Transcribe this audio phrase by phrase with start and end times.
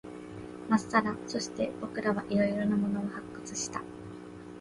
[0.67, 1.15] まっさら。
[1.27, 3.83] そして、僕らは色々なものを発掘した。